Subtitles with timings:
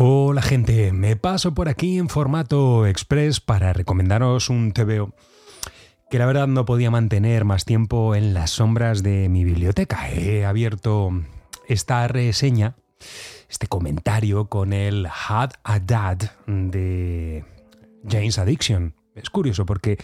[0.00, 5.12] Hola gente, me paso por aquí en formato express para recomendaros un TVO
[6.08, 10.08] que la verdad no podía mantener más tiempo en las sombras de mi biblioteca.
[10.12, 11.10] He abierto
[11.66, 12.76] esta reseña,
[13.50, 17.44] este comentario con el Had a Dad de
[18.08, 18.94] James Addiction.
[19.16, 19.98] Es curioso porque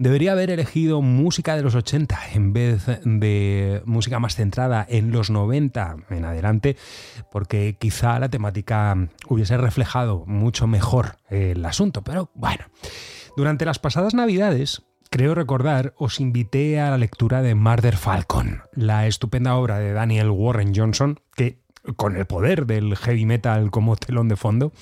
[0.00, 5.28] Debería haber elegido música de los 80 en vez de música más centrada en los
[5.28, 6.78] 90 en adelante,
[7.30, 8.96] porque quizá la temática
[9.28, 12.00] hubiese reflejado mucho mejor el asunto.
[12.00, 12.64] Pero bueno,
[13.36, 19.06] durante las pasadas navidades, creo recordar, os invité a la lectura de Murder Falcon, la
[19.06, 21.60] estupenda obra de Daniel Warren Johnson, que
[21.96, 24.72] con el poder del heavy metal como telón de fondo,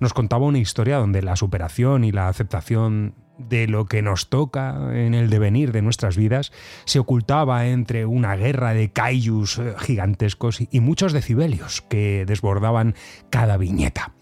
[0.00, 3.16] nos contaba una historia donde la superación y la aceptación
[3.48, 6.52] de lo que nos toca en el devenir de nuestras vidas
[6.84, 12.94] se ocultaba entre una guerra de kaijus eh, gigantescos y muchos decibelios que desbordaban
[13.30, 14.12] cada viñeta.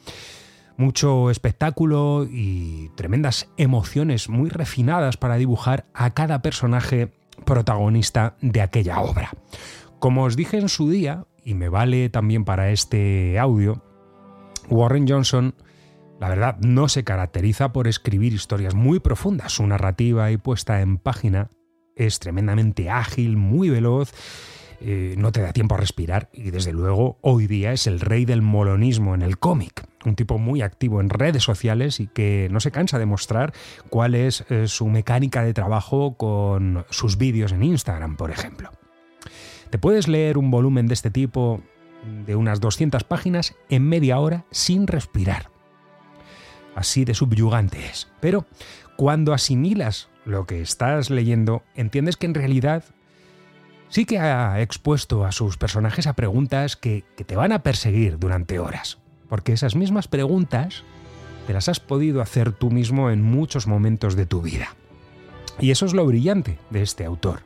[0.77, 7.13] Mucho espectáculo y tremendas emociones muy refinadas para dibujar a cada personaje
[7.45, 9.31] protagonista de aquella obra.
[9.99, 13.83] Como os dije en su día, y me vale también para este audio,
[14.71, 15.55] Warren Johnson
[16.21, 19.53] la verdad, no se caracteriza por escribir historias muy profundas.
[19.53, 21.51] Su narrativa y puesta en página
[21.97, 24.13] es tremendamente ágil, muy veloz,
[24.83, 28.27] eh, no te da tiempo a respirar y desde luego hoy día es el rey
[28.27, 29.87] del molonismo en el cómic.
[30.05, 33.55] Un tipo muy activo en redes sociales y que no se cansa de mostrar
[33.89, 38.71] cuál es eh, su mecánica de trabajo con sus vídeos en Instagram, por ejemplo.
[39.71, 41.63] Te puedes leer un volumen de este tipo
[42.27, 45.60] de unas 200 páginas en media hora sin respirar
[46.81, 48.09] así de subyugante es.
[48.21, 48.47] Pero
[48.97, 52.85] cuando asimilas lo que estás leyendo, entiendes que en realidad
[53.89, 58.19] sí que ha expuesto a sus personajes a preguntas que, que te van a perseguir
[58.19, 58.99] durante horas.
[59.29, 60.83] Porque esas mismas preguntas
[61.47, 64.75] te las has podido hacer tú mismo en muchos momentos de tu vida.
[65.61, 67.43] Y eso es lo brillante de este autor.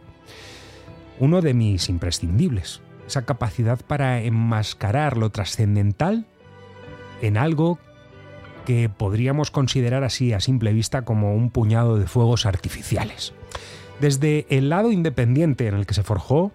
[1.18, 6.26] Uno de mis imprescindibles, esa capacidad para enmascarar lo trascendental
[7.22, 7.78] en algo
[8.64, 13.32] que podríamos considerar así a simple vista como un puñado de fuegos artificiales.
[14.00, 16.52] Desde el lado independiente en el que se forjó,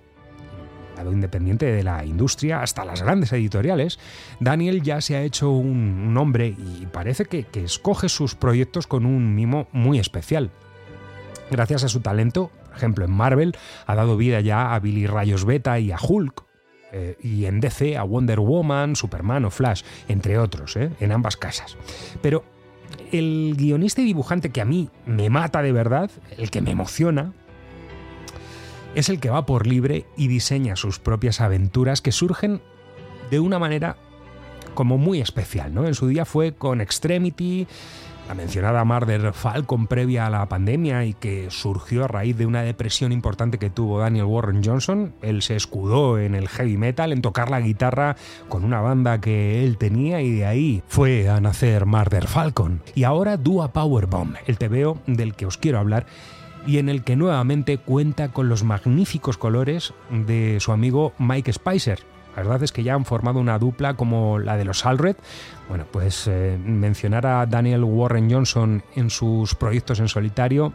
[0.92, 4.00] el lado independiente de la industria, hasta las grandes editoriales,
[4.40, 9.06] Daniel ya se ha hecho un nombre y parece que, que escoge sus proyectos con
[9.06, 10.52] un mimo muy especial.
[11.50, 13.56] Gracias a su talento, por ejemplo en Marvel,
[13.88, 16.49] ha dado vida ya a Billy Rayos Beta y a Hulk,
[16.92, 21.38] eh, y en DC a Wonder Woman, Superman o Flash, entre otros, eh, en ambas
[21.38, 21.78] casas.
[22.22, 22.44] Pero
[23.12, 27.34] el guionista y dibujante que a mí me mata de verdad, el que me emociona,
[28.96, 32.62] es el que va por libre y diseña sus propias aventuras que surgen
[33.30, 33.98] de una manera
[34.74, 35.74] como muy especial.
[35.74, 35.86] ¿no?
[35.86, 37.68] En su día fue con Extremity,
[38.30, 42.62] la mencionada Marder Falcon previa a la pandemia y que surgió a raíz de una
[42.62, 45.16] depresión importante que tuvo Daniel Warren Johnson.
[45.24, 48.18] Él se escudó en el heavy metal, en tocar la guitarra
[48.48, 52.84] con una banda que él tenía y de ahí fue a nacer Marder Falcon.
[52.94, 56.06] Y ahora Dua Powerbomb, el TVO del que os quiero hablar
[56.68, 62.06] y en el que nuevamente cuenta con los magníficos colores de su amigo Mike Spicer,
[62.36, 65.16] la verdad es que ya han formado una dupla como la de los Alred.
[65.68, 70.74] Bueno, pues eh, mencionar a Daniel Warren Johnson en sus proyectos en solitario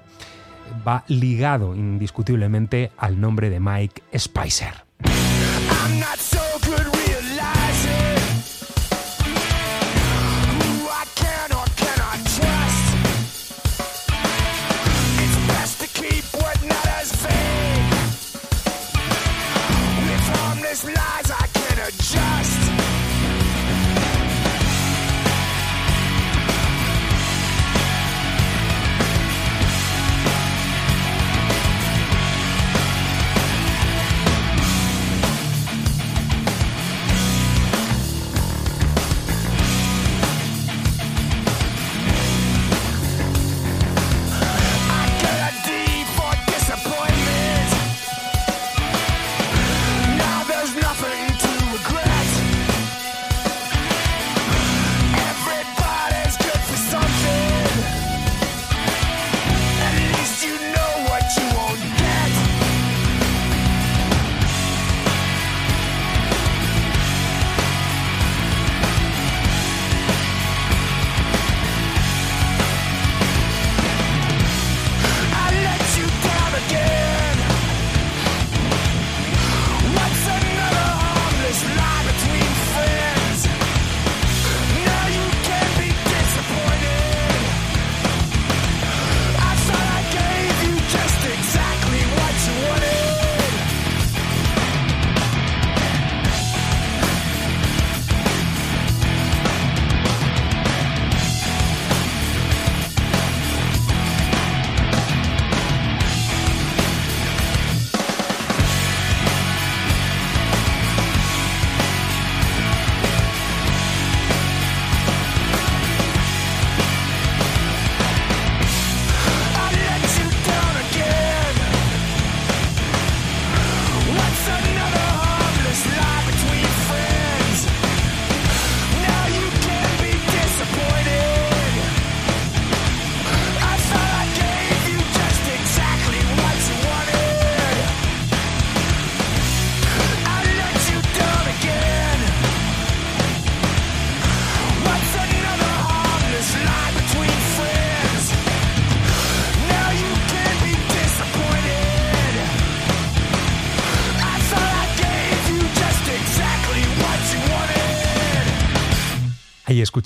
[0.86, 4.84] va ligado indiscutiblemente al nombre de Mike Spicer.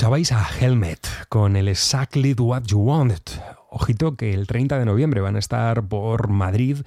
[0.09, 3.21] Escuchabais a Helmet con el Exactly What You Wanted.
[3.69, 6.79] Ojito que el 30 de noviembre van a estar por Madrid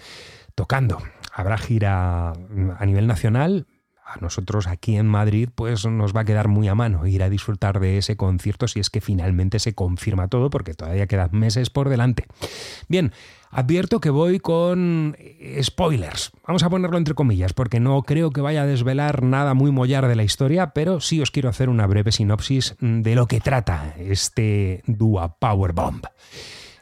[0.55, 0.97] tocando.
[1.31, 3.67] Habrá gira a nivel nacional.
[4.03, 7.29] A nosotros aquí en Madrid pues nos va a quedar muy a mano ir a
[7.29, 11.69] disfrutar de ese concierto si es que finalmente se confirma todo porque todavía quedan meses
[11.69, 12.25] por delante.
[12.87, 13.13] Bien,
[13.51, 15.17] Advierto que voy con
[15.61, 16.31] spoilers.
[16.47, 20.07] Vamos a ponerlo entre comillas, porque no creo que vaya a desvelar nada muy mollar
[20.07, 23.93] de la historia, pero sí os quiero hacer una breve sinopsis de lo que trata
[23.97, 26.05] este Dua Powerbomb.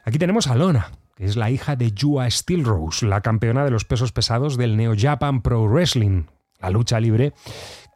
[0.05, 3.85] Aquí tenemos a Lona, que es la hija de Jua Steelrose, la campeona de los
[3.85, 6.25] pesos pesados del Neo Japan Pro Wrestling,
[6.59, 7.33] la lucha libre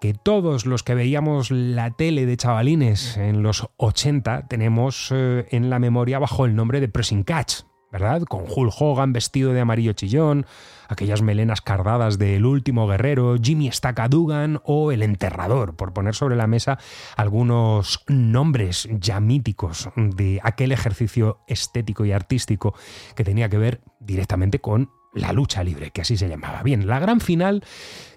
[0.03, 5.70] que todos los que veíamos la tele de chavalines en los 80 tenemos eh, en
[5.70, 7.62] la memoria bajo el nombre de Pressing Catch,
[7.94, 8.24] ¿verdad?
[8.24, 10.48] Con Hulk Hogan vestido de amarillo chillón,
[10.90, 13.70] aquellas melenas cardadas del último guerrero, Jimmy
[14.10, 16.80] Dugan o el enterrador, por poner sobre la mesa
[17.16, 22.74] algunos nombres ya míticos de aquel ejercicio estético y artístico
[23.16, 26.64] que tenía que ver directamente con la lucha libre, que así se llamaba.
[26.64, 27.64] Bien, la gran final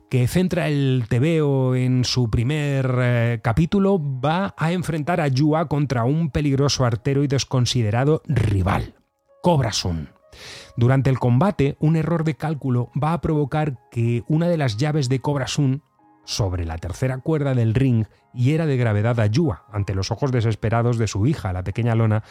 [0.08, 6.04] que centra el TVO en su primer eh, capítulo, va a enfrentar a Yua contra
[6.04, 8.94] un peligroso artero y desconsiderado rival,
[9.42, 10.10] Cobra Sun.
[10.76, 15.08] Durante el combate, un error de cálculo va a provocar que una de las llaves
[15.08, 15.82] de Cobra Sun
[16.24, 20.98] sobre la tercera cuerda del ring hiera de gravedad a Yua ante los ojos desesperados
[20.98, 22.24] de su hija, la pequeña Lona,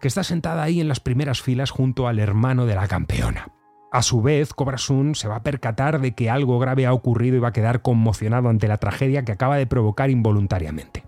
[0.00, 3.48] que está sentada ahí en las primeras filas junto al hermano de la campeona.
[3.92, 7.36] A su vez, Cobra Sun se va a percatar de que algo grave ha ocurrido
[7.36, 11.04] y va a quedar conmocionado ante la tragedia que acaba de provocar involuntariamente.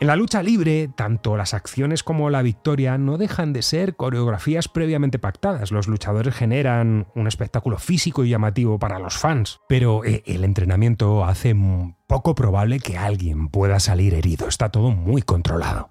[0.00, 4.68] En la lucha libre, tanto las acciones como la victoria no dejan de ser coreografías
[4.68, 5.72] previamente pactadas.
[5.72, 11.24] Los luchadores generan un espectáculo físico y llamativo para los fans, pero eh, el entrenamiento
[11.24, 11.56] hace
[12.06, 14.46] poco probable que alguien pueda salir herido.
[14.46, 15.90] Está todo muy controlado.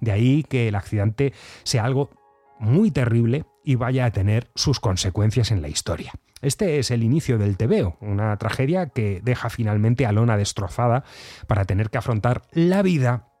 [0.00, 1.32] De ahí que el accidente
[1.62, 2.10] sea algo
[2.60, 6.12] muy terrible y vaya a tener sus consecuencias en la historia.
[6.42, 11.04] Este es el inicio del tebeo, una tragedia que deja finalmente a Lona destrozada
[11.46, 13.32] para tener que afrontar la vida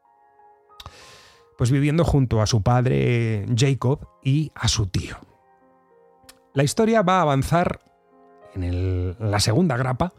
[1.56, 5.16] pues viviendo junto a su padre Jacob y a su tío.
[6.54, 7.80] La historia va a avanzar
[8.54, 10.12] en, la segunda grapa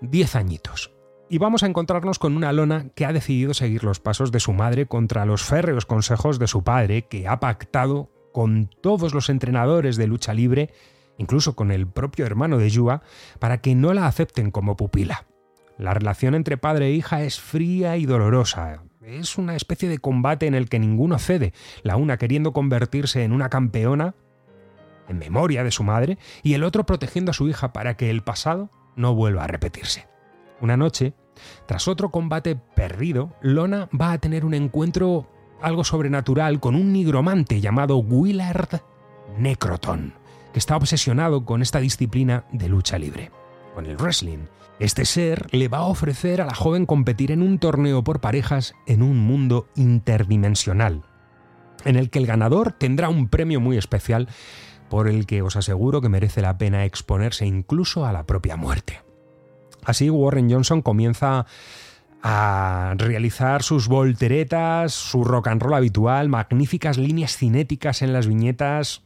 [0.00, 0.92] 10 añitos.
[1.28, 4.52] Y vamos a encontrarnos con una lona que ha decidido seguir los pasos de su
[4.52, 9.96] madre contra los férreos consejos de su padre, que ha pactado con todos los entrenadores
[9.96, 10.72] de lucha libre,
[11.18, 13.02] incluso con el propio hermano de Yua,
[13.40, 15.26] para que no la acepten como pupila.
[15.78, 20.46] La relación entre padre e hija es fría y dolorosa, es una especie de combate
[20.46, 24.14] en el que ninguno cede, la una queriendo convertirse en una campeona,
[25.08, 28.22] en memoria de su madre, y el otro protegiendo a su hija para que el
[28.22, 30.08] pasado no vuelva a repetirse.
[30.60, 31.14] Una noche,
[31.66, 35.30] tras otro combate perdido, Lona va a tener un encuentro
[35.62, 38.80] algo sobrenatural con un nigromante llamado Willard
[39.38, 40.14] Necroton,
[40.52, 43.30] que está obsesionado con esta disciplina de lucha libre,
[43.76, 44.46] con el wrestling,
[44.78, 48.74] este ser le va a ofrecer a la joven competir en un torneo por parejas
[48.86, 51.02] en un mundo interdimensional,
[51.84, 54.28] en el que el ganador tendrá un premio muy especial
[54.88, 59.02] por el que os aseguro que merece la pena exponerse incluso a la propia muerte.
[59.84, 61.44] Así Warren Johnson comienza
[62.22, 69.02] a realizar sus volteretas, su rock and roll habitual, magníficas líneas cinéticas en las viñetas,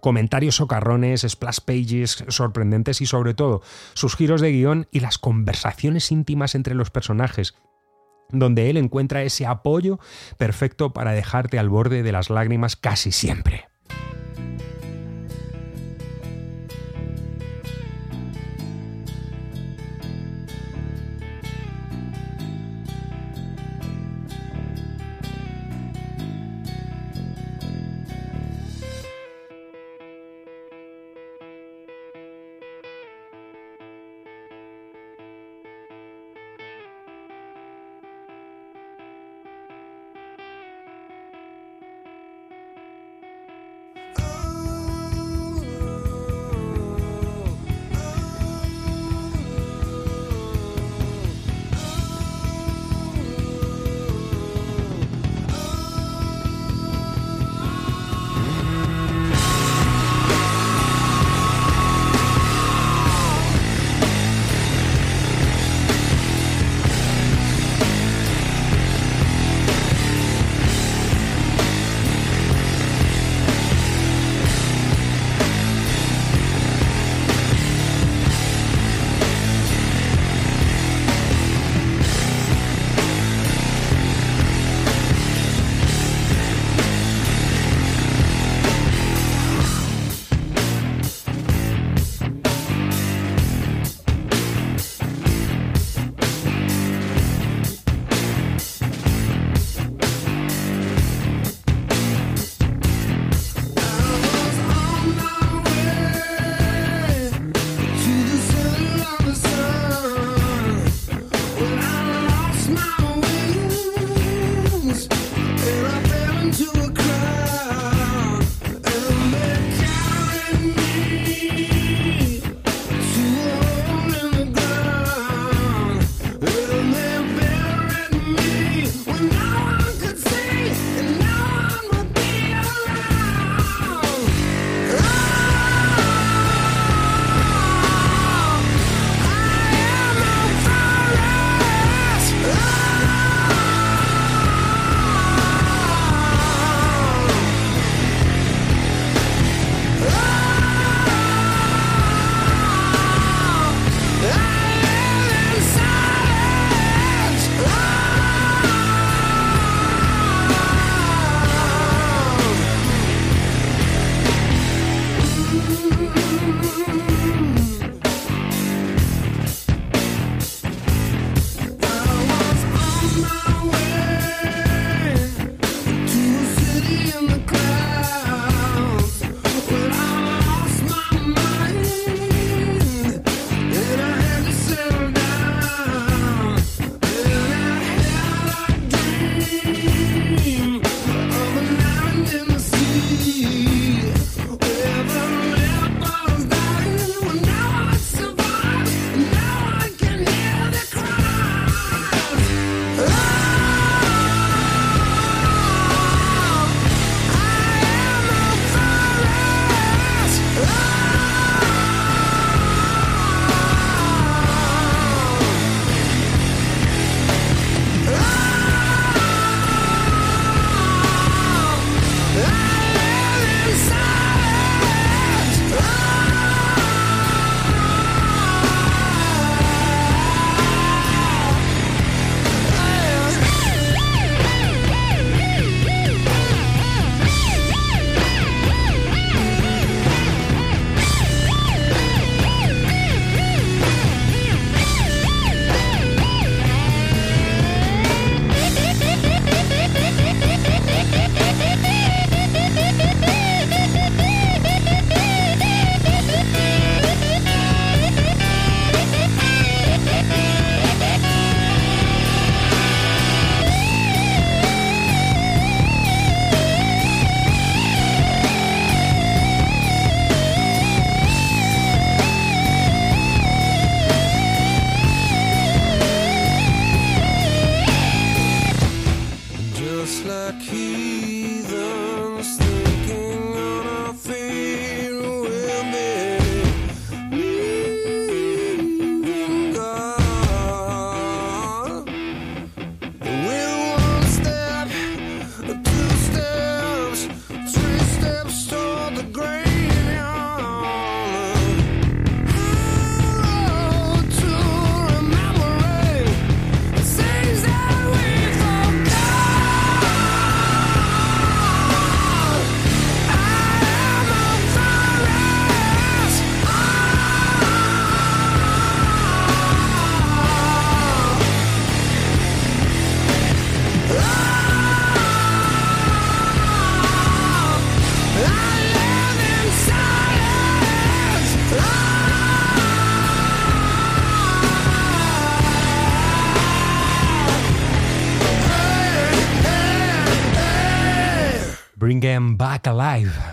[0.00, 3.62] comentarios socarrones, splash pages sorprendentes y sobre todo
[3.94, 7.54] sus giros de guion y las conversaciones íntimas entre los personajes,
[8.30, 9.98] donde él encuentra ese apoyo
[10.38, 13.71] perfecto para dejarte al borde de las lágrimas casi siempre.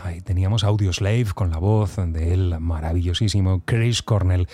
[0.03, 4.47] Ahí teníamos Audioslave con la voz del maravillosísimo Chris Cornell,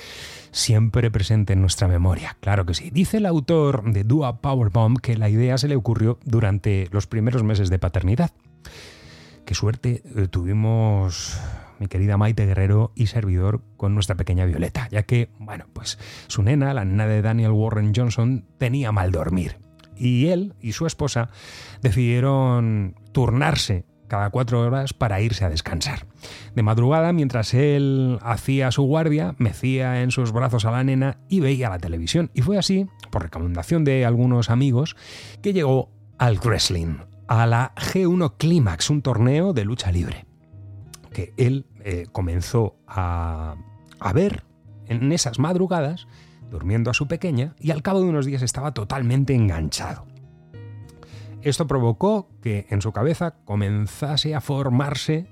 [0.52, 2.38] siempre presente en nuestra memoria.
[2.40, 2.90] Claro que sí.
[2.92, 7.44] Dice el autor de Dua Powerbomb que la idea se le ocurrió durante los primeros
[7.44, 8.32] meses de paternidad.
[9.46, 11.40] Qué suerte eh, tuvimos
[11.80, 16.42] mi querida Maite Guerrero y servidor con nuestra pequeña Violeta, ya que, bueno, pues su
[16.42, 19.58] nena, la nena de Daniel Warren Johnson, tenía mal dormir.
[19.98, 21.30] Y él y su esposa
[21.82, 26.06] decidieron turnarse cada cuatro horas para irse a descansar.
[26.56, 31.40] De madrugada, mientras él hacía su guardia, mecía en sus brazos a la nena y
[31.40, 32.32] veía la televisión.
[32.34, 34.96] Y fue así, por recomendación de algunos amigos,
[35.42, 40.26] que llegó al wrestling, a la G1 Climax, un torneo de lucha libre,
[41.12, 43.56] que él eh, comenzó a,
[44.00, 44.44] a ver
[44.88, 46.08] en esas madrugadas,
[46.52, 50.06] durmiendo a su pequeña, y al cabo de unos días estaba totalmente enganchado.
[51.46, 55.28] Esto provocó que en su cabeza comenzase a formarse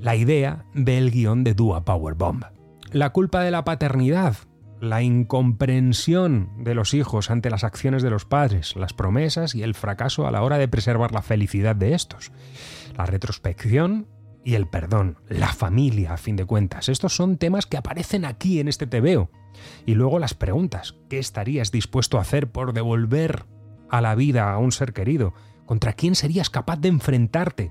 [0.00, 2.44] la idea del guion de Dua Powerbomb.
[2.90, 4.36] La culpa de la paternidad
[4.80, 9.74] la incomprensión de los hijos ante las acciones de los padres, las promesas y el
[9.74, 12.32] fracaso a la hora de preservar la felicidad de estos,
[12.96, 14.08] la retrospección
[14.44, 16.88] y el perdón, la familia, a fin de cuentas.
[16.88, 19.30] Estos son temas que aparecen aquí en este TVO.
[19.86, 20.96] Y luego las preguntas.
[21.08, 23.44] ¿Qué estarías dispuesto a hacer por devolver
[23.92, 25.34] a la vida a un ser querido?
[25.66, 27.70] ¿Contra quién serías capaz de enfrentarte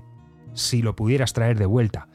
[0.54, 2.08] si lo pudieras traer de vuelta?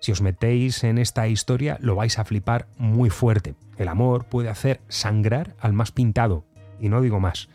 [0.00, 3.56] Si os metéis en esta historia lo vais a flipar muy fuerte.
[3.76, 6.44] El amor puede hacer sangrar al más pintado.
[6.78, 7.48] Y no digo más.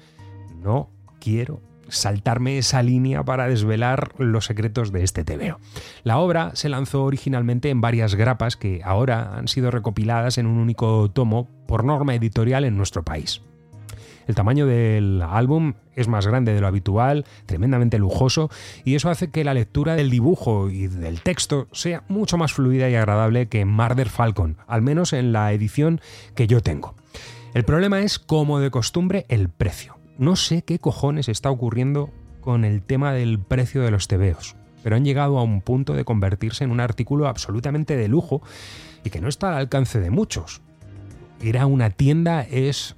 [0.61, 0.89] No
[1.21, 5.59] quiero saltarme esa línea para desvelar los secretos de este tebeo.
[6.03, 10.57] La obra se lanzó originalmente en varias grapas que ahora han sido recopiladas en un
[10.57, 13.41] único tomo por norma editorial en nuestro país.
[14.27, 18.49] El tamaño del álbum es más grande de lo habitual, tremendamente lujoso,
[18.83, 22.89] y eso hace que la lectura del dibujo y del texto sea mucho más fluida
[22.89, 26.01] y agradable que en Marder Falcon, al menos en la edición
[26.35, 26.95] que yo tengo.
[27.53, 29.97] El problema es, como de costumbre, el precio.
[30.17, 32.09] No sé qué cojones está ocurriendo
[32.41, 36.03] con el tema del precio de los tebeos, pero han llegado a un punto de
[36.03, 38.41] convertirse en un artículo absolutamente de lujo
[39.03, 40.61] y que no está al alcance de muchos.
[41.41, 42.95] Ir a una tienda es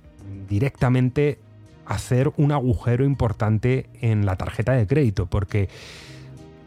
[0.48, 1.40] directamente
[1.86, 5.70] hacer un agujero importante en la tarjeta de crédito, porque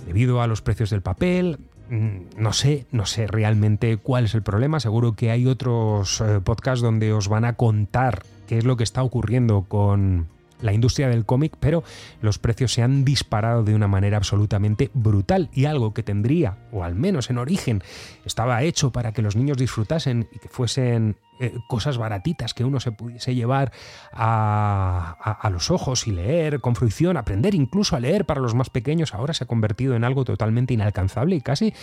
[0.06, 1.58] debido a los precios del papel,
[1.90, 4.80] mm, no sé, no sé realmente cuál es el problema.
[4.80, 8.84] Seguro que hay otros eh, podcasts donde os van a contar qué es lo que
[8.84, 10.28] está ocurriendo con
[10.60, 11.82] la industria del cómic, pero
[12.20, 16.84] los precios se han disparado de una manera absolutamente brutal y algo que tendría, o
[16.84, 17.82] al menos en origen,
[18.24, 22.80] estaba hecho para que los niños disfrutasen y que fuesen eh, cosas baratitas que uno
[22.80, 23.70] se pudiese llevar
[24.12, 28.70] a, a, los ojos y leer con fruición, aprender incluso a leer para los más
[28.70, 31.74] pequeños, ahora se ha convertido en algo totalmente inalcanzable y casi,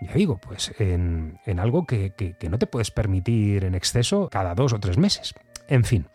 [0.00, 2.14] ya digo, pues en, en algo que,
[2.48, 5.34] no te puedes permitir en exceso cada dos o tres meses.
[5.68, 6.06] En fin.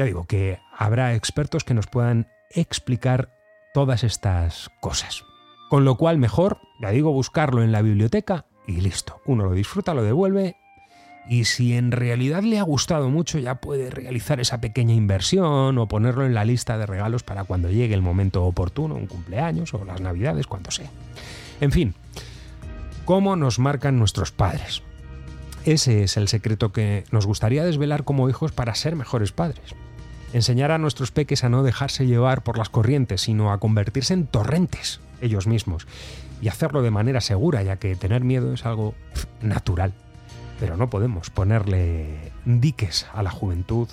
[0.00, 3.34] Ya digo que habrá expertos que nos puedan explicar
[3.74, 5.24] todas estas cosas.
[5.68, 9.20] Con lo cual mejor, ya digo, buscarlo en la biblioteca y listo.
[9.26, 10.56] Uno lo disfruta, lo devuelve
[11.28, 15.86] y si en realidad le ha gustado mucho ya puede realizar esa pequeña inversión o
[15.86, 19.84] ponerlo en la lista de regalos para cuando llegue el momento oportuno, un cumpleaños o
[19.84, 20.88] las navidades, cuando sea.
[21.60, 21.94] En fin,
[23.04, 24.82] ¿cómo nos marcan nuestros padres?
[25.66, 29.74] Ese es el secreto que nos gustaría desvelar como hijos para ser mejores padres.
[30.32, 34.26] Enseñar a nuestros peques a no dejarse llevar por las corrientes, sino a convertirse en
[34.26, 35.88] torrentes ellos mismos.
[36.40, 38.94] Y hacerlo de manera segura, ya que tener miedo es algo
[39.42, 39.92] natural.
[40.60, 43.88] Pero no podemos ponerle diques a la juventud.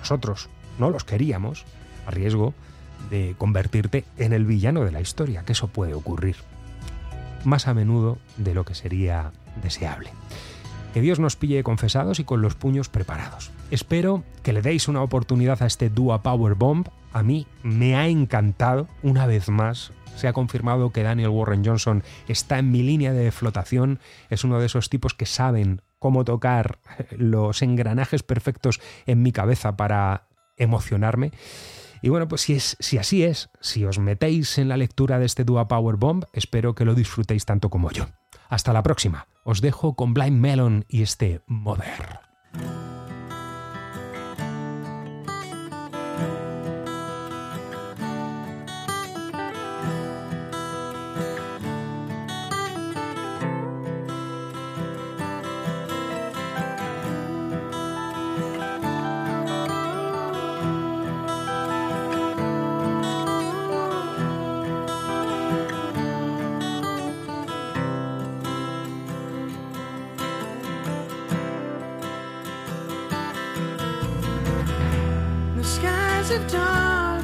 [0.00, 1.64] Nosotros no los queríamos,
[2.06, 2.52] a riesgo
[3.10, 6.36] de convertirte en el villano de la historia, que eso puede ocurrir.
[7.44, 9.30] Más a menudo de lo que sería
[9.62, 10.10] deseable.
[10.92, 13.52] Que Dios nos pille confesados y con los puños preparados.
[13.70, 16.88] Espero que le deis una oportunidad a este Dua Power Bomb.
[17.12, 19.92] A mí me ha encantado, una vez más.
[20.14, 23.98] Se ha confirmado que Daniel Warren Johnson está en mi línea de flotación.
[24.30, 26.78] Es uno de esos tipos que saben cómo tocar
[27.10, 31.32] los engranajes perfectos en mi cabeza para emocionarme.
[32.02, 35.26] Y bueno, pues si, es, si así es, si os metéis en la lectura de
[35.26, 38.06] este Dua Power Bomb, espero que lo disfrutéis tanto como yo.
[38.48, 39.26] Hasta la próxima.
[39.44, 42.20] Os dejo con Blind Melon y este Mother.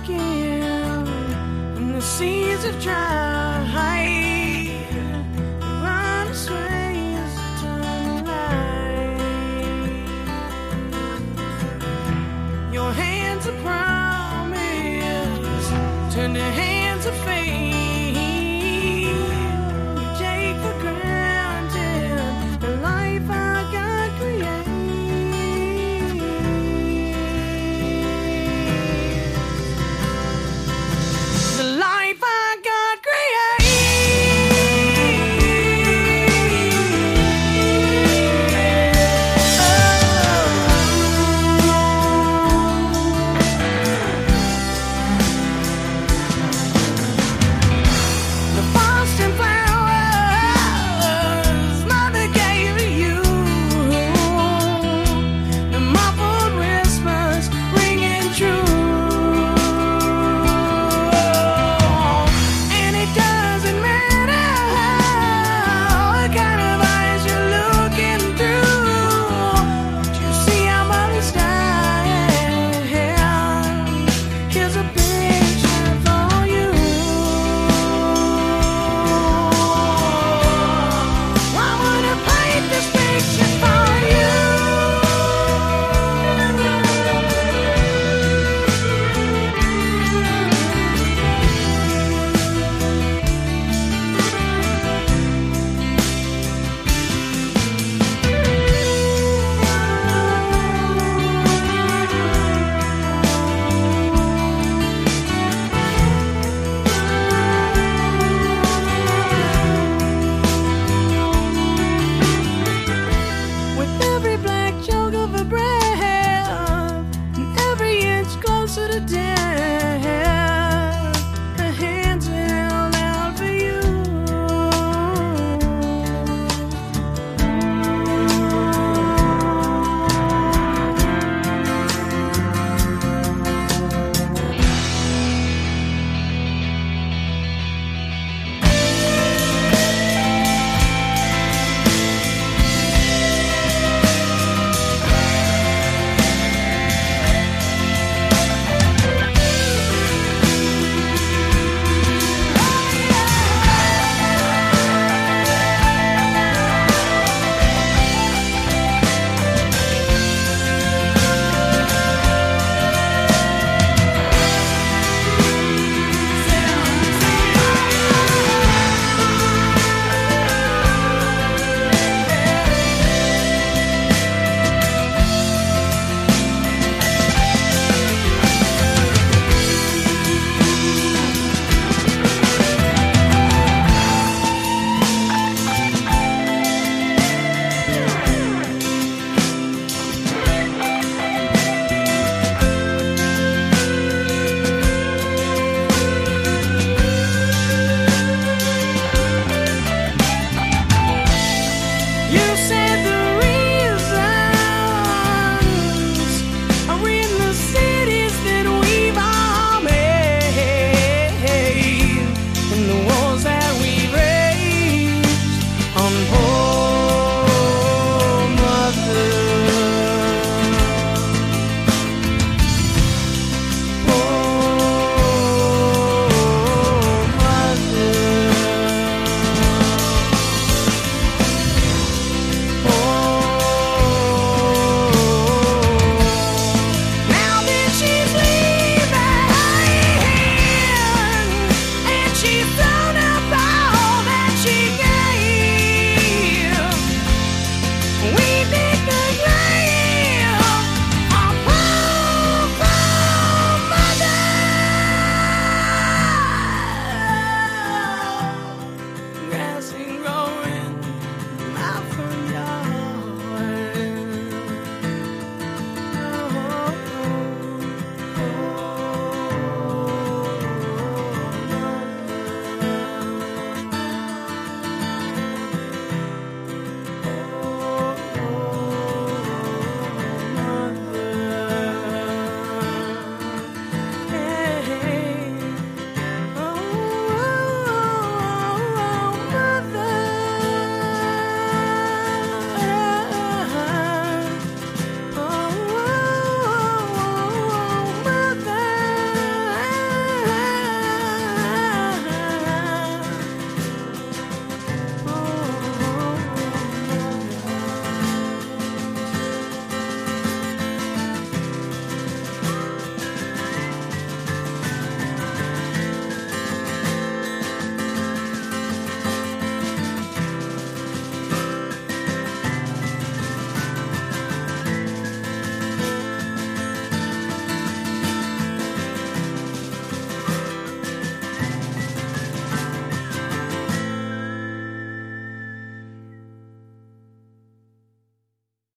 [0.04, 1.06] again
[1.76, 3.71] in the seas of drought.